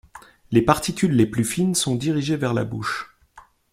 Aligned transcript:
Les 0.49 0.63
particules 0.63 1.11
les 1.15 1.27
plus 1.27 1.45
fines 1.45 1.75
sont 1.75 1.93
dirigées 1.93 2.35
vers 2.35 2.55
la 2.55 2.65
bouche. 2.65 3.15